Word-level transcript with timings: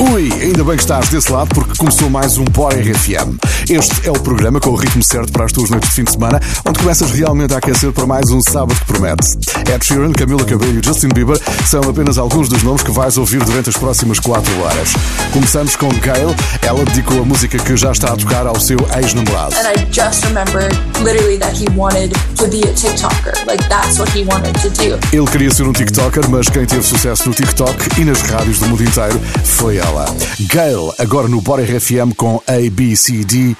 Ui, 0.00 0.32
ainda 0.40 0.62
bem 0.62 0.76
que 0.76 0.82
estás 0.82 1.08
desse 1.08 1.32
lado 1.32 1.48
porque 1.52 1.76
começou 1.76 2.08
mais 2.08 2.38
um 2.38 2.44
Bora 2.44 2.76
RFM. 2.76 3.36
Este 3.70 4.08
é 4.08 4.10
o 4.10 4.14
programa 4.14 4.58
com 4.58 4.70
o 4.70 4.76
ritmo 4.76 5.02
certo 5.02 5.30
para 5.30 5.44
as 5.44 5.52
tuas 5.52 5.68
noites 5.68 5.90
de 5.90 5.96
fim 5.96 6.04
de 6.04 6.12
semana, 6.12 6.40
onde 6.66 6.78
começas 6.78 7.10
realmente 7.10 7.52
a 7.52 7.58
aquecer 7.58 7.92
para 7.92 8.06
mais 8.06 8.30
um 8.30 8.40
sábado 8.40 8.74
que 8.74 8.86
promete. 8.86 9.36
Ed 9.70 9.84
Sheeran, 9.84 10.12
Camila 10.12 10.42
Cabello 10.42 10.80
e 10.80 10.82
Justin 10.82 11.08
Bieber 11.08 11.38
são 11.66 11.82
apenas 11.82 12.16
alguns 12.16 12.48
dos 12.48 12.62
nomes 12.62 12.82
que 12.82 12.90
vais 12.90 13.18
ouvir 13.18 13.44
durante 13.44 13.68
as 13.68 13.76
próximas 13.76 14.18
4 14.20 14.62
horas. 14.62 14.94
Começamos 15.34 15.76
com 15.76 15.90
Gail, 15.90 16.34
ela 16.62 16.82
dedicou 16.86 17.20
a 17.20 17.24
música 17.26 17.58
que 17.58 17.76
já 17.76 17.92
está 17.92 18.14
a 18.14 18.16
tocar 18.16 18.46
ao 18.46 18.58
seu 18.58 18.78
ex-namorado. 18.96 19.54
And 19.54 19.68
I 19.68 19.86
just 19.92 20.24
remembered 20.24 20.74
literally 21.04 21.36
that 21.36 21.54
he 21.54 21.66
wanted 21.76 22.14
to 22.36 22.48
be 22.48 22.62
a 22.66 22.72
TikToker. 22.72 23.46
Like 23.46 23.62
that's 23.68 23.98
what 23.98 24.10
he 24.16 24.24
wanted 24.24 24.58
to 24.62 24.70
do. 24.70 24.98
Ele 25.12 25.26
queria 25.26 25.50
ser 25.50 25.64
um 25.64 25.74
TikToker, 25.74 26.26
mas 26.30 26.48
quem 26.48 26.64
teve 26.64 26.82
sucesso 26.82 27.28
no 27.28 27.34
TikTok 27.34 28.00
e 28.00 28.04
nas 28.06 28.22
rádios 28.22 28.60
do 28.60 28.68
mundo 28.68 28.82
inteiro 28.82 29.20
foi 29.44 29.76
ela. 29.76 30.06
Gail, 30.40 30.90
agora 30.98 31.28
no 31.28 31.42
Bora 31.42 31.62
RFM 31.62 32.14
com 32.16 32.40
ABCD. 32.46 33.57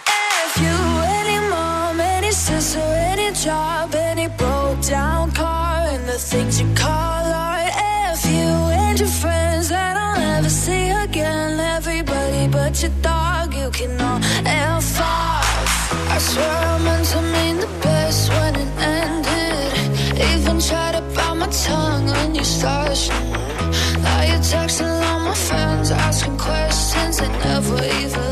You, 0.61 0.77
any 1.19 1.39
mom, 1.51 2.01
any 2.01 2.33
sister, 2.33 2.81
any 2.81 3.31
job, 3.33 3.95
any 3.95 4.27
broke 4.27 4.83
down 4.83 5.31
car, 5.31 5.87
and 5.95 6.05
the 6.09 6.19
things 6.19 6.61
you 6.61 6.67
call 6.75 7.25
art. 7.47 7.73
If 8.13 8.25
you 8.27 8.51
and 8.83 8.99
your 8.99 9.09
friends 9.09 9.69
that 9.69 9.97
I'll 9.97 10.19
never 10.19 10.49
see 10.49 10.89
again, 10.91 11.61
everybody 11.61 12.49
but 12.49 12.83
your 12.83 12.91
dog, 13.03 13.55
you 13.55 13.71
can 13.71 14.01
all 14.01 14.21
F 14.45 15.01
off. 15.01 16.11
I 16.15 16.19
swear 16.19 16.51
I 16.51 16.79
meant 16.87 17.07
to 17.13 17.21
mean 17.35 17.57
the 17.65 17.71
best 17.85 18.29
when 18.31 18.55
it 18.57 18.71
ended. 18.97 19.73
Even 20.33 20.59
tried 20.61 20.95
to 20.97 21.03
bite 21.15 21.35
my 21.35 21.49
tongue 21.67 22.07
when 22.07 22.35
you 22.35 22.43
started. 22.43 22.99
Now 24.03 24.23
you're 24.29 24.43
texting 24.53 24.91
all 25.09 25.21
my 25.21 25.35
friends, 25.35 25.93
asking 25.93 26.37
questions. 26.37 27.19
They 27.19 27.29
never 27.29 27.85
even 27.85 28.28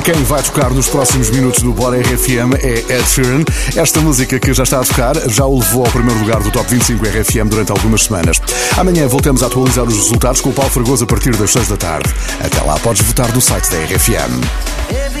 E 0.00 0.02
quem 0.02 0.14
vai 0.24 0.42
tocar 0.42 0.70
nos 0.70 0.88
próximos 0.88 1.28
minutos 1.28 1.62
do 1.62 1.74
Bora 1.74 2.00
RFM 2.00 2.54
é 2.62 2.78
Ed 2.78 3.06
Sheeran. 3.06 3.44
Esta 3.76 4.00
música 4.00 4.40
que 4.40 4.54
já 4.54 4.62
está 4.62 4.80
a 4.80 4.84
tocar 4.84 5.14
já 5.28 5.44
o 5.44 5.58
levou 5.58 5.84
ao 5.84 5.92
primeiro 5.92 6.18
lugar 6.20 6.42
do 6.42 6.50
Top 6.50 6.66
25 6.70 7.04
RFM 7.04 7.50
durante 7.50 7.70
algumas 7.70 8.04
semanas. 8.04 8.40
Amanhã 8.78 9.06
voltamos 9.06 9.42
a 9.42 9.46
atualizar 9.46 9.84
os 9.84 9.94
resultados 9.94 10.40
com 10.40 10.48
o 10.48 10.52
Paulo 10.54 10.70
Fragoso 10.70 11.04
a 11.04 11.06
partir 11.06 11.36
das 11.36 11.50
6 11.50 11.68
da 11.68 11.76
tarde. 11.76 12.14
Até 12.42 12.62
lá 12.62 12.78
podes 12.78 13.02
votar 13.02 13.30
no 13.34 13.42
site 13.42 13.68
da 13.68 13.76
RFM. 13.76 15.19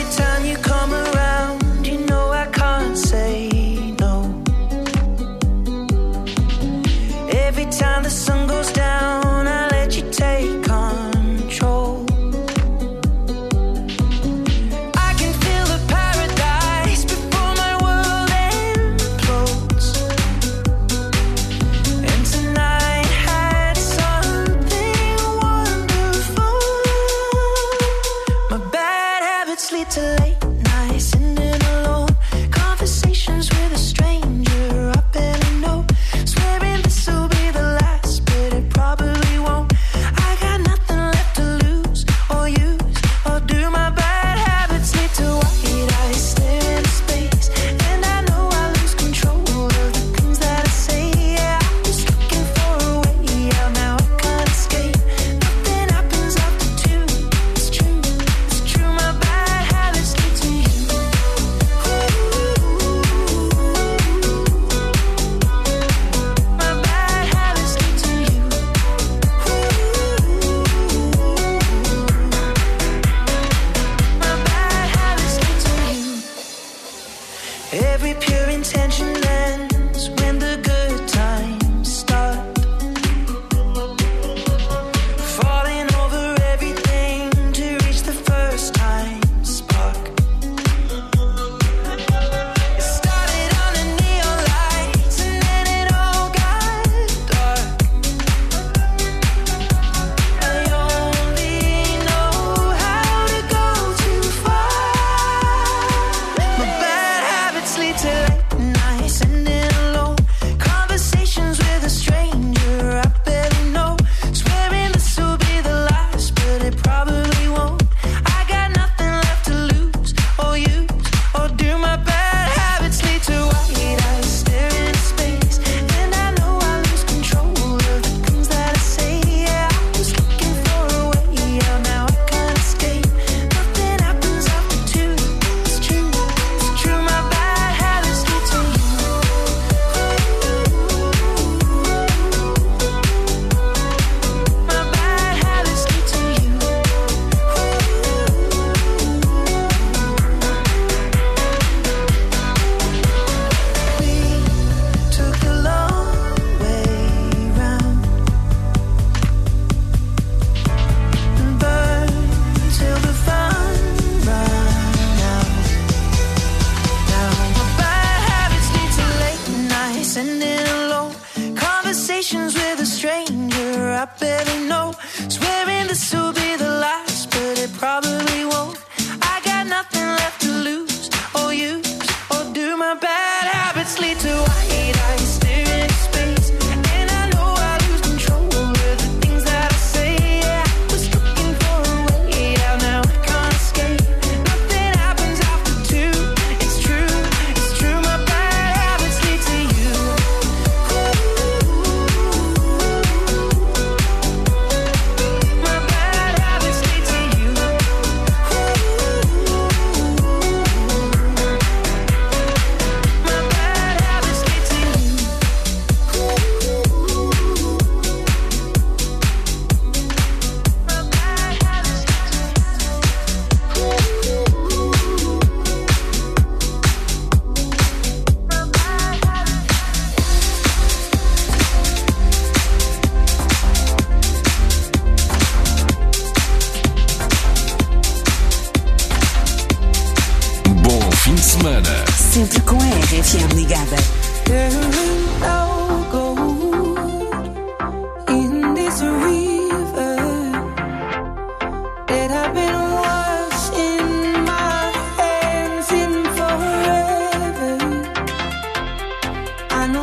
conversations 172.20 172.54
with 172.54 172.80
a 172.80 172.86
stranger 172.86 173.92
I 173.92 174.04
barely 174.18 174.68
know, 174.68 174.94
swearing 175.28 175.86
this 175.86 176.12
will 176.12 176.32
be. 176.32 176.39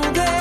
know 0.02 0.37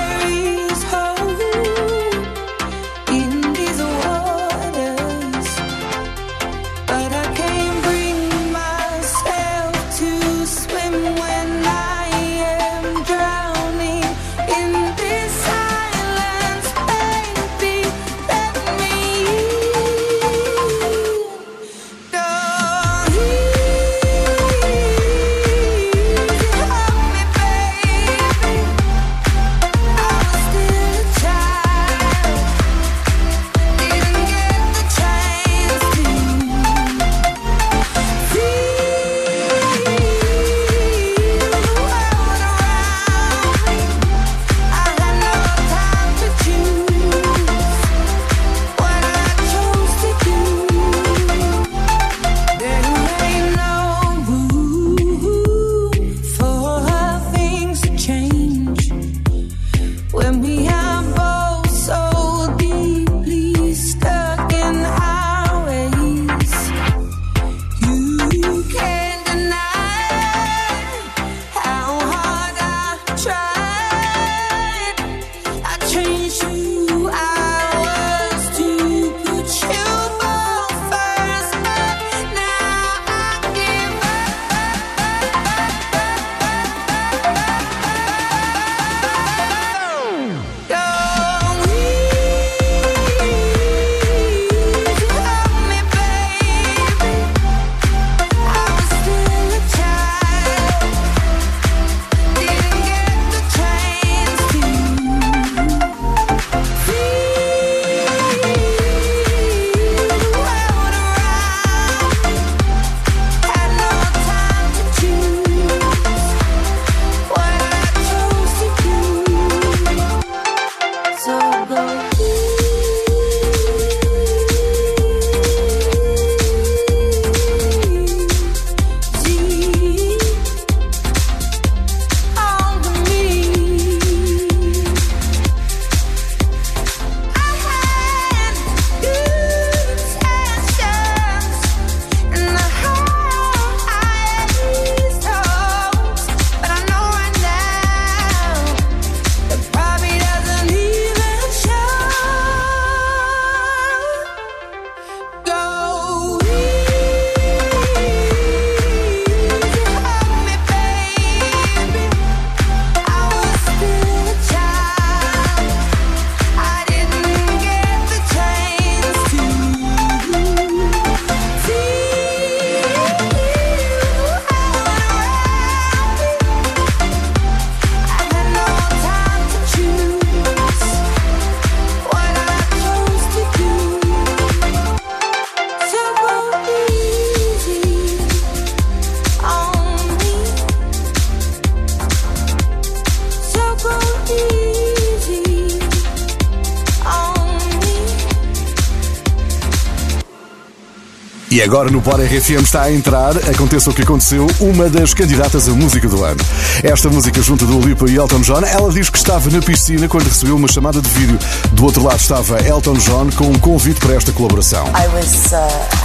agora 201.66 201.90
no 201.90 202.00
Bora 202.00 202.24
RFM 202.24 202.62
está 202.62 202.82
a 202.82 202.92
entrar, 202.92 203.36
aconteça 203.36 203.90
o 203.90 203.92
que 203.92 204.02
aconteceu, 204.02 204.46
uma 204.60 204.88
das 204.88 205.12
candidatas 205.12 205.68
à 205.68 205.72
música 205.72 206.08
do 206.08 206.22
ano. 206.22 206.40
Esta 206.82 207.08
música 207.08 207.42
junto 207.42 207.66
do 207.66 207.80
Lipa 207.80 208.08
e 208.08 208.14
Elton 208.14 208.40
John, 208.40 208.64
ela 208.64 208.92
diz 208.92 209.10
que 209.10 209.18
estava 209.18 209.50
na 209.50 209.60
piscina 209.60 210.06
quando 210.08 210.28
recebeu 210.28 210.54
uma 210.54 210.68
chamada 210.68 211.02
de 211.02 211.08
vídeo. 211.08 211.38
Do 211.72 211.84
outro 211.84 212.04
lado 212.04 212.20
estava 212.20 212.60
Elton 212.60 212.94
John 212.94 213.30
com 213.34 213.46
um 213.46 213.58
convite 213.58 213.98
para 213.98 214.14
esta 214.14 214.30
colaboração. 214.30 214.86
I 214.88 215.08
was 215.08 215.52
uh, 215.52 215.58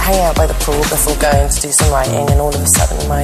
hanging 0.04 0.26
out 0.26 0.34
by 0.34 0.48
the 0.48 0.64
pool 0.64 0.80
before 0.90 1.16
going 1.16 1.48
to 1.48 1.66
do 1.66 1.72
some 1.72 1.90
writing 1.92 2.28
and 2.32 2.40
all 2.40 2.48
of 2.48 2.60
a 2.60 2.66
sudden 2.66 3.08
my 3.08 3.22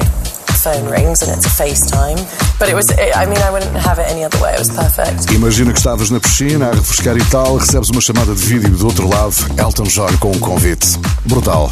a. 5.27 5.33
Imagina 5.33 5.71
que 5.71 5.79
estavas 5.79 6.09
na 6.09 6.19
piscina 6.19 6.67
a 6.67 6.71
refrescar 6.73 7.15
e 7.15 7.23
tal, 7.25 7.57
recebes 7.57 7.89
uma 7.89 8.01
chamada 8.01 8.35
de 8.35 8.45
vídeo 8.45 8.69
do 8.69 8.85
outro 8.85 9.07
lado, 9.07 9.35
Elton 9.57 9.83
John 9.83 10.17
com 10.19 10.31
um 10.31 10.39
convite. 10.39 10.99
Brutal. 11.25 11.71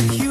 Semana 0.00 0.29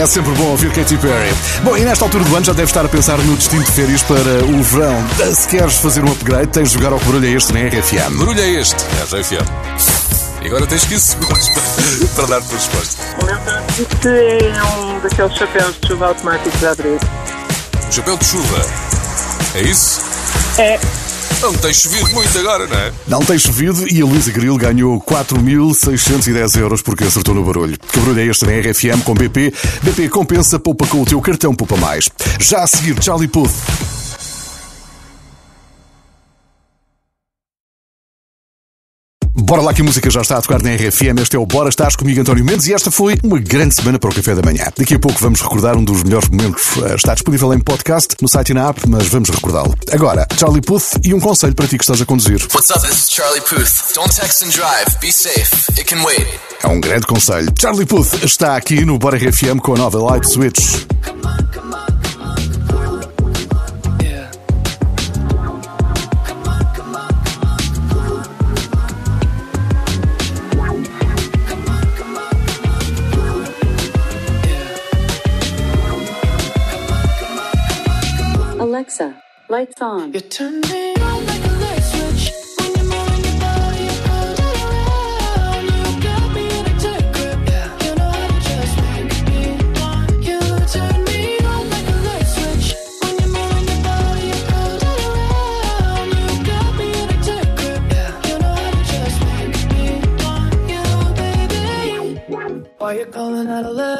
É 0.00 0.06
sempre 0.06 0.32
bom 0.32 0.44
ouvir 0.44 0.72
Katy 0.72 0.96
Perry. 0.96 1.30
Bom, 1.62 1.76
e 1.76 1.82
nesta 1.82 2.06
altura 2.06 2.24
do 2.24 2.34
ano 2.34 2.42
já 2.42 2.54
deve 2.54 2.70
estar 2.70 2.86
a 2.86 2.88
pensar 2.88 3.18
no 3.18 3.36
destino 3.36 3.62
de 3.62 3.70
férias 3.70 4.02
para 4.02 4.42
o 4.46 4.62
verão. 4.62 4.96
Se 5.34 5.46
queres 5.46 5.74
fazer 5.74 6.02
um 6.02 6.10
upgrade, 6.10 6.46
tens 6.46 6.70
de 6.70 6.78
jogar 6.78 6.94
ao 6.94 6.98
que 6.98 7.04
barulho 7.04 7.26
é 7.26 7.32
este 7.32 7.52
na 7.52 7.60
RFM. 7.68 8.16
Barulho 8.16 8.40
é 8.40 8.48
este, 8.48 8.82
é 8.82 9.02
a 9.02 9.20
RFM. 9.20 10.42
E 10.42 10.46
agora 10.46 10.66
tens 10.66 10.86
15 10.86 11.02
segundos 11.02 11.48
para, 12.16 12.26
dar 12.28 12.36
a 12.36 12.40
resposta. 12.40 13.02
O 13.20 13.26
meu 13.26 13.38
trânsito 13.40 14.08
é 14.08 14.64
um 14.78 15.00
daqueles 15.00 15.36
chapéus 15.36 15.76
de 15.78 15.88
chuva 15.88 16.06
automáticos 16.06 16.64
a 16.64 16.70
abrir. 16.70 16.98
Chapéu 17.90 18.16
de 18.16 18.24
chuva. 18.24 18.66
É 19.54 19.60
isso? 19.60 20.00
É. 20.56 20.80
Não 21.40 21.54
tem 21.54 21.72
chovido 21.72 22.10
muito 22.12 22.38
agora, 22.38 22.66
não 22.66 22.76
é? 22.76 22.92
Não 23.08 23.24
tem 23.24 23.38
chovido 23.38 23.88
e 23.90 24.02
a 24.02 24.04
Luísa 24.04 24.30
Grilo 24.30 24.58
ganhou 24.58 25.00
4.610 25.00 26.60
euros 26.60 26.82
porque 26.82 27.04
acertou 27.04 27.34
no 27.34 27.42
barulho. 27.42 27.78
Que 27.78 27.98
barulho 27.98 28.20
é 28.20 28.26
este 28.26 28.44
na 28.44 28.52
RFM 28.52 29.02
com 29.02 29.14
BP? 29.14 29.52
BP 29.82 30.08
compensa, 30.10 30.58
poupa 30.58 30.86
com 30.86 31.00
o 31.00 31.06
teu 31.06 31.20
cartão 31.22 31.54
Poupa 31.54 31.78
Mais. 31.78 32.10
Já 32.38 32.62
a 32.62 32.66
seguir, 32.66 33.02
Charlie 33.02 33.28
Puth. 33.28 33.99
Bora 39.50 39.62
lá 39.62 39.74
que 39.74 39.82
a 39.82 39.84
música 39.84 40.08
já 40.08 40.20
está 40.20 40.36
a 40.36 40.40
tocar 40.40 40.62
na 40.62 40.72
RFM. 40.76 41.18
Este 41.20 41.34
é 41.34 41.38
o 41.40 41.44
Bora 41.44 41.70
Estás 41.70 41.96
comigo, 41.96 42.20
António 42.20 42.44
Mendes, 42.44 42.68
e 42.68 42.72
esta 42.72 42.88
foi 42.88 43.18
uma 43.24 43.36
grande 43.40 43.74
semana 43.74 43.98
para 43.98 44.08
o 44.08 44.14
café 44.14 44.32
da 44.32 44.42
manhã. 44.42 44.66
Daqui 44.78 44.94
a 44.94 44.98
pouco 45.00 45.18
vamos 45.18 45.40
recordar 45.40 45.76
um 45.76 45.82
dos 45.82 46.04
melhores 46.04 46.28
momentos. 46.28 46.76
Eh, 46.84 46.94
está 46.94 47.14
disponível 47.14 47.52
em 47.52 47.58
podcast, 47.58 48.14
no 48.22 48.28
site 48.28 48.50
e 48.50 48.54
na 48.54 48.68
app, 48.68 48.80
mas 48.88 49.08
vamos 49.08 49.28
recordá-lo. 49.28 49.74
Agora, 49.90 50.24
Charlie 50.38 50.60
Puth 50.60 51.04
e 51.04 51.12
um 51.12 51.18
conselho 51.18 51.52
para 51.56 51.66
ti 51.66 51.76
que 51.76 51.82
estás 51.82 52.00
a 52.00 52.06
conduzir. 52.06 52.40
What's 52.54 52.70
up? 52.70 52.80
This 52.86 53.02
is 53.02 53.10
Charlie 53.10 53.40
Puth. 53.40 53.92
Don't 53.96 54.14
text 54.14 54.44
and 54.44 54.50
drive. 54.50 54.86
Be 55.00 55.10
safe. 55.10 55.72
It 55.72 55.82
can 55.82 56.04
wait. 56.04 56.28
É 56.62 56.68
um 56.68 56.80
grande 56.80 57.08
conselho. 57.08 57.52
Charlie 57.60 57.86
Puth 57.86 58.22
está 58.22 58.54
aqui 58.54 58.84
no 58.84 59.00
Bora 59.00 59.16
RFM 59.16 59.58
com 59.60 59.74
a 59.74 59.78
nova 59.78 59.98
Light 59.98 60.30
Switch. 60.30 60.86
Alexa, 78.90 79.22
lights 79.48 79.80
on. 79.82 80.12
You 80.12 80.18
turn 80.20 80.60
me 80.62 80.94
on 80.96 81.24
like 81.26 81.44
a 81.44 81.52
light 81.62 81.84
switch 81.90 82.32
when 82.58 82.70
you're 82.74 82.86
moving 82.90 83.22
your 83.24 83.38
body 83.38 83.86
around. 84.10 85.64
You 85.70 85.84
got 86.02 86.26
me 86.34 86.44
in 86.58 86.66
a 86.66 86.74
tight 86.82 87.06
grip. 87.14 87.38
You 87.84 87.92
know 87.94 88.10
how 88.10 88.26
to 88.26 88.38
just 88.50 88.74
make 88.82 89.14
me 89.28 89.42
want 89.78 90.10
you. 90.26 90.40
Turn 90.74 90.98
me 91.04 91.38
on 91.38 91.62
like 91.70 91.88
a 91.94 91.96
light 92.08 92.28
switch 92.34 92.66
when 93.00 93.14
you're 93.20 93.32
moving 93.36 93.66
your 93.70 93.82
body 93.86 94.30
around. 94.58 96.08
You 96.18 96.26
got 96.50 96.70
me 96.78 96.86
in 96.90 97.08
a 97.14 97.18
tight 97.28 97.50
grip. 97.58 97.82
You 98.26 98.36
know 98.42 98.54
how 98.58 98.70
to 98.74 98.82
just 98.90 99.18
make 99.30 99.54
me 99.70 99.86
want 100.24 100.54
you, 100.72 100.84
baby. 101.20 101.62
Why 102.78 102.90
you 102.98 103.06
calling 103.06 103.48
at 103.48 103.64
eleven 103.66 103.99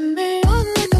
me 0.00 0.42
on 0.44 0.66
like 0.74 0.99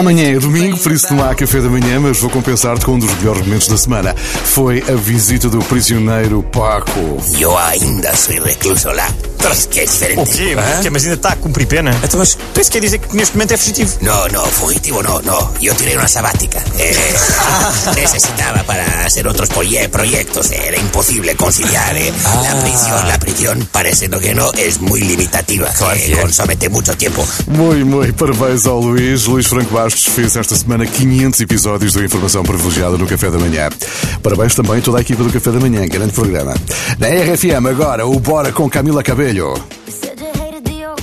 Amanhã 0.00 0.34
é 0.34 0.38
domingo, 0.38 0.78
por 0.78 0.92
isso 0.92 1.12
não 1.14 1.22
há 1.22 1.34
café 1.34 1.60
da 1.60 1.68
manhã, 1.68 2.00
mas 2.00 2.18
vou 2.20 2.30
compensar-te 2.30 2.86
com 2.86 2.92
um 2.92 2.98
dos 2.98 3.14
melhores 3.16 3.42
momentos 3.42 3.68
da 3.68 3.76
semana. 3.76 4.14
Foi 4.16 4.82
a 4.88 4.94
visita 4.94 5.50
do 5.50 5.58
prisioneiro 5.58 6.42
Paco. 6.42 7.22
Eu 7.38 7.54
ainda 7.58 8.16
sou 8.16 8.42
recluso 8.42 8.88
lá. 8.92 9.06
Todos 9.36 9.66
que 9.66 9.80
é 9.80 9.84
diferente. 9.84 10.88
Mas 10.90 11.04
ainda 11.04 11.16
está 11.16 11.32
a 11.32 11.36
cumprir 11.36 11.66
pena. 11.66 11.90
Então, 12.02 12.18
mas 12.18 12.38
então 12.50 12.60
isso 12.60 12.70
quer 12.70 12.80
dizer 12.80 12.98
que 12.98 13.16
neste 13.16 13.36
momento 13.36 13.52
é 13.52 13.56
fugitivo. 13.56 13.96
Não, 14.00 14.28
não, 14.28 14.44
fugitivo 14.46 15.02
não, 15.02 15.20
não. 15.22 15.50
Eu 15.62 15.74
tirei 15.74 15.96
uma 15.96 16.08
sabática. 16.08 16.62
Eh, 16.78 16.94
para 18.66 19.06
hacer 19.06 19.26
outros 19.26 19.48
projetos. 19.48 20.50
Era 20.52 20.78
impossível 20.78 21.34
conciliar. 21.36 21.96
Eh. 21.96 22.12
Ah. 22.24 22.52
A 22.52 22.56
prisão, 22.56 23.06
la 23.06 24.20
que 24.20 24.34
não, 24.34 24.50
eh, 24.56 24.68
é 24.68 24.78
muito 24.80 25.06
limitativa. 25.06 25.66
Claro 25.76 25.98
eh, 25.98 26.68
muito 26.68 26.96
tempo. 26.96 27.26
Muito, 27.48 27.86
muito 27.86 28.14
Parabéns 28.14 28.66
ao 28.66 28.80
Luís. 28.80 29.24
Luís 29.26 29.46
Franco 29.46 29.72
Bastos 29.72 30.06
fez 30.06 30.36
esta 30.36 30.56
semana 30.56 30.86
500 30.86 31.40
episódios 31.40 31.94
da 31.94 32.04
Informação 32.04 32.42
Privilegiada 32.42 32.96
no 32.96 33.06
Café 33.06 33.30
da 33.30 33.38
Manhã. 33.38 33.68
Parabéns 34.22 34.54
também 34.54 34.78
a 34.78 34.82
toda 34.82 34.98
a 34.98 35.00
equipa 35.00 35.22
do 35.22 35.32
Café 35.32 35.50
da 35.50 35.60
Manhã. 35.60 35.86
Grande 35.86 36.12
programa. 36.12 36.54
Na 36.98 37.08
RFM 37.08 37.66
agora, 37.68 38.06
o 38.06 38.18
Bora 38.18 38.52
com 38.52 38.68
Camila 38.68 39.02
Cabelho. 39.02 39.54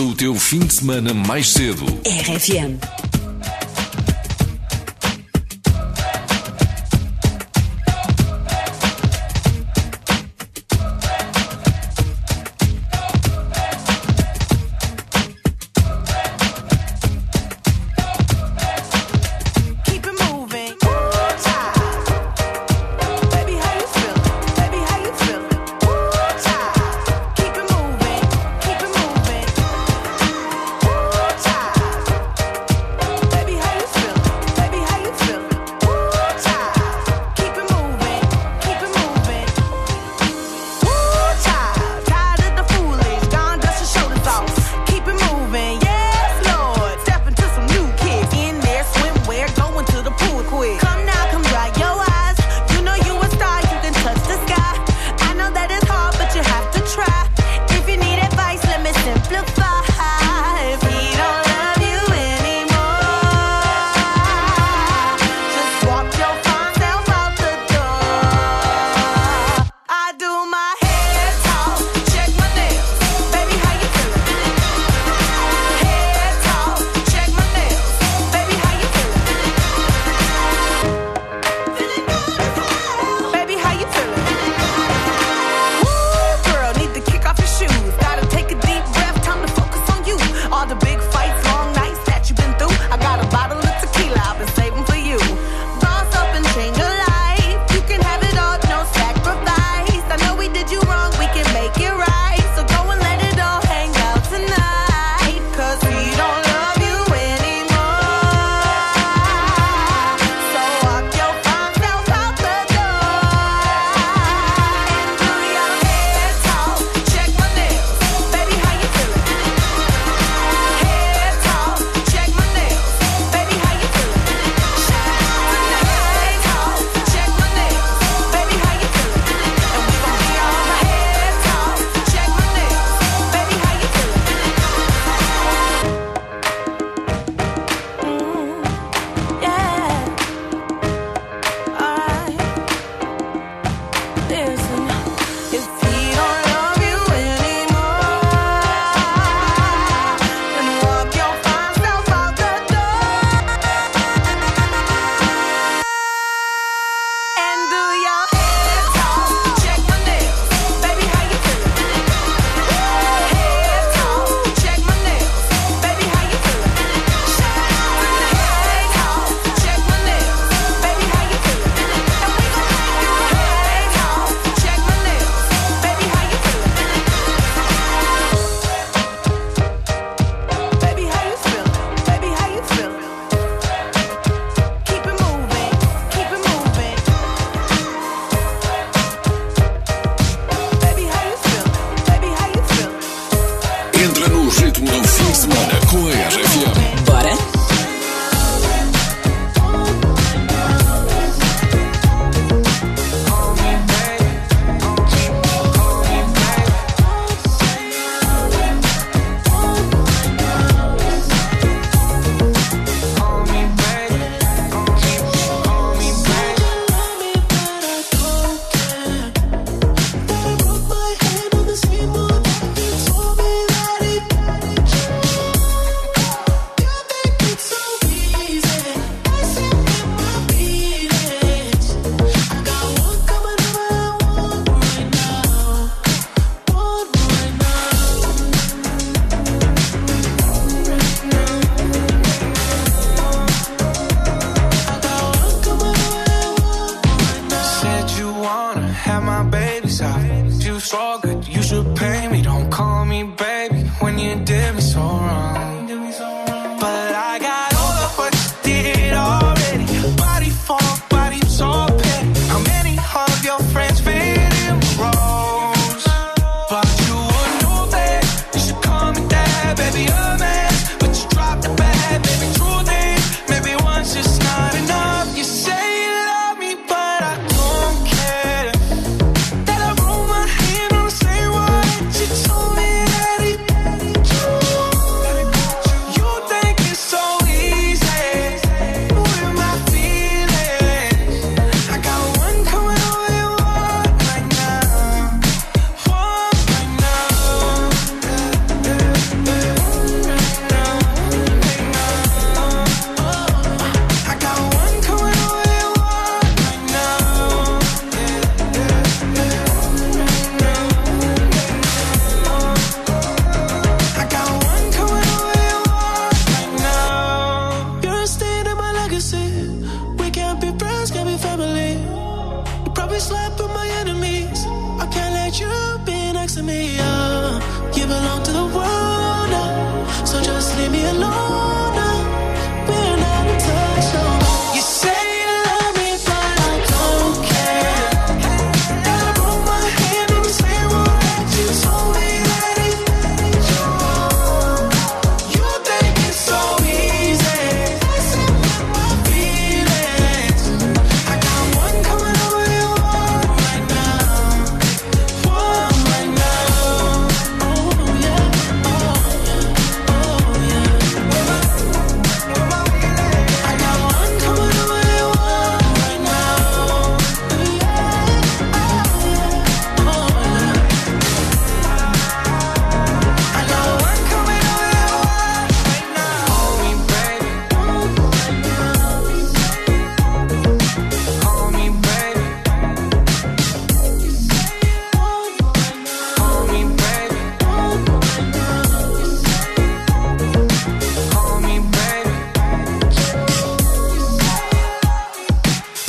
Começa 0.00 0.02
o 0.02 0.14
teu 0.14 0.34
fim 0.34 0.60
de 0.60 0.72
semana 0.72 1.12
mais 1.12 1.50
cedo. 1.50 1.84
RFM. 2.06 2.99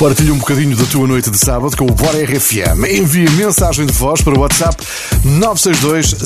Partilha 0.02 0.34
um 0.34 0.38
bocadinho 0.38 0.76
da 0.76 0.84
tua 0.86 1.06
noite 1.06 1.30
de 1.30 1.38
sábado 1.38 1.76
com 1.76 1.84
o 1.84 1.94
Bora 1.94 2.18
RFM. 2.24 2.84
Envia 2.90 3.30
mensagem 3.30 3.86
de 3.86 3.92
voz 3.92 4.20
para 4.20 4.36
o 4.36 4.40
WhatsApp 4.40 4.84
962 5.24 6.16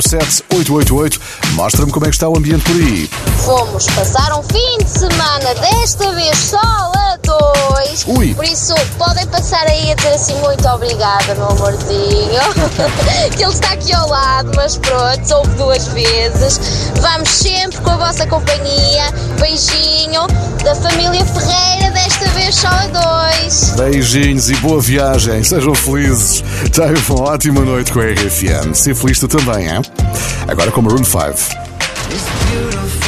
007 0.00 0.44
888. 0.54 1.20
Mostra-me 1.54 1.90
como 1.90 2.06
é 2.06 2.08
que 2.08 2.14
está 2.14 2.28
o 2.28 2.38
ambiente 2.38 2.62
por 2.62 2.76
aí. 2.76 3.10
Fomos 3.44 3.86
passar 3.86 4.38
um 4.38 4.42
fim 4.42 4.78
de 4.78 4.90
semana, 4.90 5.54
desta 5.54 6.12
vez 6.12 6.36
só 6.36 6.58
a 6.58 7.16
dois. 7.22 8.04
Ui. 8.06 8.34
Por 8.34 8.44
isso, 8.44 8.74
podem 8.98 9.26
passar 9.28 9.64
aí 9.66 9.92
a 9.92 9.94
dizer 9.94 10.14
assim 10.14 10.34
muito 10.40 10.66
obrigada, 10.68 11.34
meu 11.34 11.48
amorzinho. 11.48 12.40
que 13.36 13.42
ele 13.42 13.52
está 13.52 13.72
aqui 13.72 13.92
ao 13.92 14.08
lado, 14.08 14.50
mas 14.56 14.76
pronto, 14.76 15.26
soube 15.26 15.48
duas 15.56 15.86
vezes. 15.88 16.60
Vamos 17.00 17.28
sempre 17.28 17.80
com 17.80 17.90
a 17.90 17.96
vossa 17.96 18.26
companhia. 18.26 19.12
Beijinho 19.40 20.26
da 20.64 20.74
família 20.74 21.24
Ferreira, 21.24 21.92
desta 21.92 22.26
vez 22.30 22.54
só 22.54 22.68
a 22.68 22.86
dois. 22.88 23.70
Beijinhos 23.76 24.50
e 24.50 24.56
boa 24.56 24.80
viagem. 24.80 25.44
Sejam 25.44 25.74
felizes. 25.74 26.42
Tenham 26.72 26.94
uma 27.10 27.30
ótima 27.30 27.60
noite 27.60 27.92
com 27.92 28.00
a 28.00 28.04
RFM. 28.04 28.74
Ser 28.74 28.94
feliz 28.94 29.20
tu 29.20 29.28
também, 29.28 29.68
hein? 29.68 29.82
Agora 30.48 30.70
com 30.72 30.82
Maroon 30.82 31.04
5. 31.04 31.66
beautiful, 32.06 32.12
it's 32.12 32.28
bittersweet. 32.50 33.05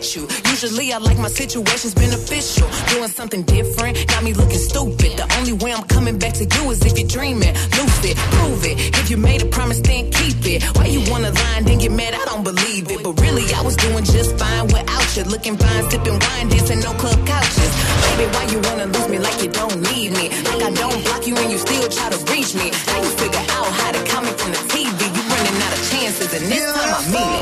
Cause 0.00 0.16
you. 0.16 0.26
Usually 0.50 0.92
I 0.92 0.98
like 0.98 1.18
my 1.18 1.28
situations 1.28 1.94
beneficial. 1.94 2.68
Doing 2.88 3.08
something 3.08 3.42
different, 3.42 4.06
got 4.08 4.24
me 4.24 4.32
looking 4.32 4.58
stupid. 4.58 5.16
The 5.20 5.26
only 5.38 5.52
way 5.52 5.72
I'm 5.72 5.84
coming 5.84 6.18
back 6.18 6.34
to 6.34 6.44
you 6.44 6.70
is 6.70 6.80
if 6.84 6.98
you're 6.98 7.08
dreaming. 7.08 7.54
Lucid, 7.76 8.16
prove 8.36 8.64
it. 8.64 8.76
If 9.00 9.10
you 9.10 9.16
made 9.16 9.42
a 9.42 9.46
promise, 9.46 9.80
then 9.80 10.10
keep 10.10 10.40
it. 10.46 10.64
Why 10.76 10.86
you 10.86 11.00
wanna 11.10 11.30
lie 11.30 11.54
and 11.56 11.66
then 11.66 11.78
get 11.78 11.92
mad? 11.92 12.14
I 12.14 12.24
don't 12.24 12.44
believe 12.44 12.90
it. 12.90 13.02
But 13.02 13.20
really, 13.20 13.44
I 13.54 13.62
was 13.62 13.76
doing 13.76 14.04
just 14.04 14.38
fine 14.38 14.66
without 14.66 15.16
you. 15.16 15.24
Looking 15.24 15.56
fine, 15.56 15.90
sipping 15.90 16.18
wine, 16.18 16.48
dancing 16.48 16.80
no 16.80 16.92
club 16.94 17.20
couches. 17.26 17.72
Baby, 18.04 18.26
why 18.32 18.44
you 18.52 18.58
wanna 18.68 18.86
lose 18.86 19.08
me 19.08 19.18
like 19.18 19.42
you 19.42 19.50
don't 19.50 19.80
need 19.92 20.12
me? 20.12 20.26
Like 20.48 20.62
I 20.62 20.70
don't 20.72 21.00
block 21.04 21.26
you 21.26 21.36
and 21.36 21.50
you 21.52 21.58
still 21.58 21.88
try 21.88 22.08
to 22.08 22.18
reach 22.32 22.54
me. 22.54 22.72
Now 22.88 22.98
you 23.04 23.10
figure 23.20 23.44
out 23.56 23.68
how 23.80 23.90
to 23.92 24.00
comment 24.08 24.36
from 24.40 24.50
the 24.52 24.62
TV. 24.72 24.98
You 25.16 25.22
running 25.28 25.58
out 25.60 25.72
of 25.76 25.82
chances, 25.90 26.30
and 26.32 26.44
this 26.48 26.64
time 26.72 26.94
I 26.94 27.02
mean 27.12 27.32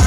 it. 0.00 0.05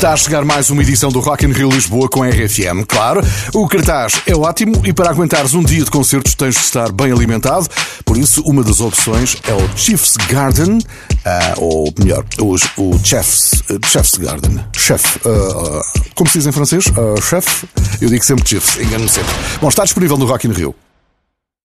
Está 0.00 0.14
a 0.14 0.16
chegar 0.16 0.46
mais 0.46 0.70
uma 0.70 0.80
edição 0.80 1.10
do 1.10 1.20
Rock 1.20 1.44
in 1.44 1.52
Rio 1.52 1.68
Lisboa 1.68 2.08
com 2.08 2.22
RFM. 2.22 2.86
Claro, 2.88 3.20
o 3.52 3.68
cartaz 3.68 4.22
é 4.26 4.34
ótimo 4.34 4.80
e 4.82 4.94
para 4.94 5.10
aguentares 5.10 5.52
um 5.52 5.62
dia 5.62 5.84
de 5.84 5.90
concertos 5.90 6.34
tens 6.34 6.54
de 6.54 6.60
estar 6.62 6.90
bem 6.90 7.12
alimentado. 7.12 7.68
Por 8.02 8.16
isso, 8.16 8.42
uma 8.46 8.64
das 8.64 8.80
opções 8.80 9.36
é 9.46 9.52
o 9.52 9.76
Chiefs 9.76 10.16
Garden, 10.26 10.78
ah, 11.26 11.52
ou 11.58 11.92
melhor, 11.98 12.24
o 12.38 12.98
Chef's, 13.04 13.62
eh, 13.68 13.76
Chef's 13.86 14.16
Garden. 14.16 14.64
Chef, 14.74 15.18
ah, 15.26 15.82
como 16.14 16.30
se 16.30 16.38
diz 16.38 16.46
em 16.46 16.52
francês? 16.52 16.84
Chef? 17.20 17.66
Eu 18.00 18.08
digo 18.08 18.24
sempre 18.24 18.48
Chiefs, 18.48 18.78
engano-me 18.78 19.10
sempre. 19.10 19.34
Bom, 19.60 19.68
está 19.68 19.84
disponível 19.84 20.16
no 20.16 20.24
Rock 20.24 20.46
in 20.46 20.52
Rio. 20.52 20.74